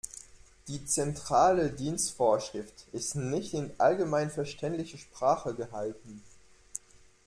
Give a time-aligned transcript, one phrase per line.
[0.67, 6.23] Die Zentrale Dienstvorschrift ist nicht in allgemeinverständlicher Sprache gehalten.